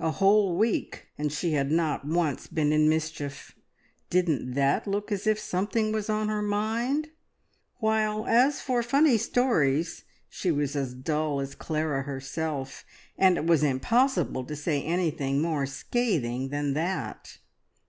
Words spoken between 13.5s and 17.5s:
impossible to say anything more scathing than that!